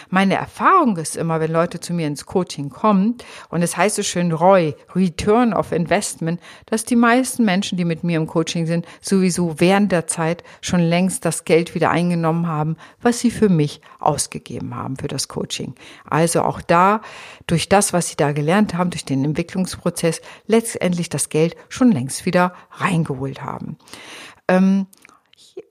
Meine 0.10 0.36
Erfahrung 0.36 0.98
ist 0.98 1.18
immer, 1.18 1.40
wenn 1.40 1.52
Leute 1.52 1.80
zu 1.80 1.94
mir 1.94 2.08
ins 2.08 2.26
Coaching 2.26 2.70
kommen, 2.70 3.16
und 3.50 3.62
es 3.62 3.78
heißt 3.78 3.96
so 3.96 4.04
schön 4.04 4.32
ROI, 4.32 4.76
Return 4.96 5.54
of 5.54 5.72
Investment, 5.72 6.40
dass 6.66 6.86
die 6.86 6.96
meisten 6.96 7.46
Menschen, 7.46 7.78
die 7.78 7.86
mit 7.86 8.04
mir 8.04 8.18
im 8.18 8.28
Coaching 8.28 8.66
sind, 8.66 8.86
sowieso 9.02 9.60
während 9.60 9.92
der 9.92 10.08
Zeit 10.08 10.44
schon 10.62 10.82
längst 10.82 11.26
das 11.26 11.46
Geld 11.46 11.76
wieder 11.76 11.92
eingenommen 11.92 12.48
haben, 12.48 12.78
was 13.02 13.20
sie 13.20 13.32
für 13.32 13.50
mich 13.50 13.82
ausgegeben 14.00 14.76
haben 14.76 14.98
für 14.98 15.08
das 15.08 15.28
Coaching. 15.28 15.76
Also 16.10 16.42
auch 16.42 16.62
da, 16.62 17.02
durch 17.48 17.70
das, 17.70 17.94
was 17.94 18.08
sie 18.10 18.16
da 18.16 18.32
gelernt 18.32 18.74
haben, 18.74 18.90
durch 18.90 19.06
den 19.06 19.26
Entwicklungsprozess, 19.26 20.22
letztendlich 20.48 21.10
das 21.10 21.30
Geld 21.30 21.56
schon 21.70 21.92
längst 21.92 22.26
wieder 22.26 22.54
reingeholt 22.72 23.42
haben. 23.42 23.78
Ähm, 24.48 24.88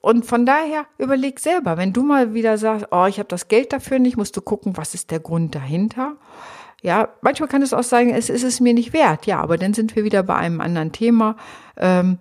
und 0.00 0.26
von 0.26 0.46
daher 0.46 0.86
überleg 0.98 1.40
selber, 1.40 1.76
wenn 1.76 1.92
du 1.92 2.02
mal 2.02 2.34
wieder 2.34 2.58
sagst, 2.58 2.86
oh, 2.90 3.06
ich 3.06 3.18
habe 3.18 3.28
das 3.28 3.48
Geld 3.48 3.72
dafür 3.72 3.98
nicht, 3.98 4.16
musst 4.16 4.36
du 4.36 4.40
gucken, 4.40 4.76
was 4.76 4.94
ist 4.94 5.10
der 5.10 5.20
Grund 5.20 5.54
dahinter. 5.54 6.16
Ja, 6.82 7.08
manchmal 7.22 7.48
kann 7.48 7.62
es 7.62 7.74
auch 7.74 7.82
sagen, 7.82 8.10
es 8.10 8.30
ist 8.30 8.44
es 8.44 8.60
mir 8.60 8.72
nicht 8.72 8.92
wert. 8.92 9.26
Ja, 9.26 9.40
aber 9.40 9.58
dann 9.58 9.74
sind 9.74 9.96
wir 9.96 10.04
wieder 10.04 10.22
bei 10.22 10.36
einem 10.36 10.60
anderen 10.60 10.92
Thema. 10.92 11.36
Ähm, 11.76 12.18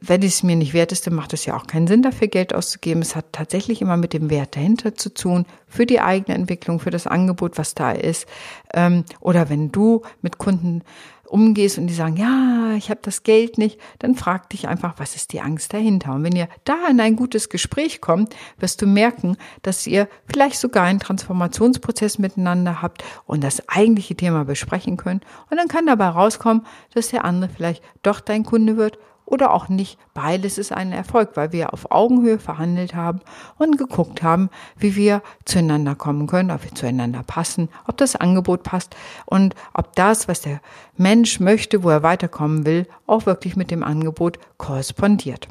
wenn 0.00 0.22
es 0.22 0.42
mir 0.42 0.56
nicht 0.56 0.74
wert 0.74 0.92
ist, 0.92 1.06
dann 1.06 1.14
macht 1.14 1.32
es 1.32 1.46
ja 1.46 1.56
auch 1.56 1.66
keinen 1.66 1.86
Sinn, 1.86 2.02
dafür 2.02 2.28
Geld 2.28 2.54
auszugeben. 2.54 3.00
Es 3.00 3.16
hat 3.16 3.32
tatsächlich 3.32 3.80
immer 3.80 3.96
mit 3.96 4.12
dem 4.12 4.28
Wert 4.28 4.54
dahinter 4.54 4.94
zu 4.94 5.12
tun, 5.12 5.46
für 5.66 5.86
die 5.86 6.00
eigene 6.00 6.36
Entwicklung, 6.36 6.80
für 6.80 6.90
das 6.90 7.06
Angebot, 7.06 7.56
was 7.56 7.74
da 7.74 7.92
ist. 7.92 8.26
Ähm, 8.74 9.04
oder 9.20 9.48
wenn 9.48 9.72
du 9.72 10.02
mit 10.20 10.36
Kunden 10.36 10.82
umgehst 11.26 11.78
und 11.78 11.86
die 11.86 11.94
sagen, 11.94 12.16
ja, 12.16 12.74
ich 12.76 12.90
habe 12.90 13.00
das 13.02 13.22
Geld 13.22 13.58
nicht, 13.58 13.80
dann 13.98 14.14
frag 14.14 14.50
dich 14.50 14.68
einfach, 14.68 14.94
was 14.98 15.16
ist 15.16 15.32
die 15.32 15.40
Angst 15.40 15.72
dahinter? 15.72 16.14
Und 16.14 16.24
wenn 16.24 16.36
ihr 16.36 16.48
da 16.64 16.88
in 16.90 17.00
ein 17.00 17.16
gutes 17.16 17.48
Gespräch 17.48 18.00
kommt, 18.00 18.34
wirst 18.58 18.82
du 18.82 18.86
merken, 18.86 19.36
dass 19.62 19.86
ihr 19.86 20.08
vielleicht 20.30 20.58
sogar 20.58 20.84
einen 20.84 21.00
Transformationsprozess 21.00 22.18
miteinander 22.18 22.82
habt 22.82 23.04
und 23.24 23.42
das 23.42 23.68
eigentliche 23.68 24.14
Thema 24.16 24.44
besprechen 24.44 24.96
könnt. 24.96 25.24
Und 25.50 25.56
dann 25.56 25.68
kann 25.68 25.86
dabei 25.86 26.08
rauskommen, 26.08 26.66
dass 26.94 27.08
der 27.08 27.24
andere 27.24 27.50
vielleicht 27.50 27.82
doch 28.02 28.20
dein 28.20 28.44
Kunde 28.44 28.76
wird 28.76 28.98
oder 29.26 29.52
auch 29.52 29.68
nicht. 29.68 29.98
Beides 30.14 30.56
ist 30.56 30.72
ein 30.72 30.92
Erfolg, 30.92 31.32
weil 31.34 31.52
wir 31.52 31.74
auf 31.74 31.90
Augenhöhe 31.90 32.38
verhandelt 32.38 32.94
haben 32.94 33.20
und 33.58 33.76
geguckt 33.76 34.22
haben, 34.22 34.48
wie 34.78 34.96
wir 34.96 35.22
zueinander 35.44 35.94
kommen 35.94 36.26
können, 36.26 36.50
ob 36.50 36.64
wir 36.64 36.74
zueinander 36.74 37.22
passen, 37.24 37.68
ob 37.86 37.96
das 37.98 38.16
Angebot 38.16 38.62
passt 38.62 38.96
und 39.26 39.54
ob 39.74 39.94
das, 39.96 40.28
was 40.28 40.40
der 40.40 40.60
Mensch 40.96 41.40
möchte, 41.40 41.82
wo 41.82 41.90
er 41.90 42.02
weiterkommen 42.02 42.64
will, 42.64 42.86
auch 43.06 43.26
wirklich 43.26 43.56
mit 43.56 43.70
dem 43.70 43.82
Angebot 43.82 44.38
korrespondiert. 44.56 45.48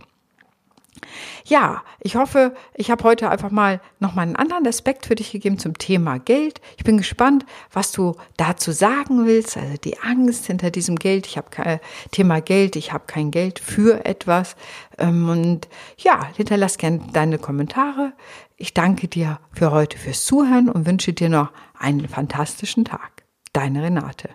Ja, 1.46 1.84
ich 2.00 2.16
hoffe, 2.16 2.56
ich 2.74 2.90
habe 2.90 3.04
heute 3.04 3.30
einfach 3.30 3.52
mal 3.52 3.80
nochmal 4.00 4.26
einen 4.26 4.36
anderen 4.36 4.68
Aspekt 4.68 5.06
für 5.06 5.16
dich 5.16 5.32
gegeben 5.32 5.60
zum 5.60 5.78
Thema 5.78 6.18
Geld. 6.18 6.62
Ich 6.78 6.84
bin 6.84 6.98
gespannt, 6.98 7.46
was 7.72 7.92
du 7.92 8.16
dazu 8.38 8.72
sagen 8.72 9.26
willst. 9.26 9.58
Also 9.58 9.76
die 9.78 10.00
Angst 10.00 10.48
hinter 10.48 10.72
diesem 10.72 10.96
Geld. 10.96 11.28
Ich 11.28 11.38
habe 11.38 11.50
kein 11.50 11.80
Thema 12.12 12.42
Geld, 12.42 12.76
ich 12.76 12.94
habe 12.94 13.06
kein 13.08 13.32
Geld 13.32 13.60
für 13.60 14.06
etwas. 14.06 14.56
Ähm, 14.98 15.30
und 15.30 15.68
ja, 15.98 16.28
hinterlass 16.36 16.78
gerne 16.78 17.02
deine 17.14 17.38
Kommentare. 17.38 18.14
Ich 18.58 18.74
danke 18.74 19.08
dir 19.08 19.40
für 19.52 19.72
heute 19.72 19.98
fürs 19.98 20.26
Zuhören 20.26 20.70
und 20.70 20.88
wünsche 20.88 21.14
dir 21.14 21.30
noch 21.30 21.52
einen 21.78 22.08
fantastischen 22.08 22.86
Tag. 22.86 23.24
Deine 23.54 23.84
Renate. 23.84 24.30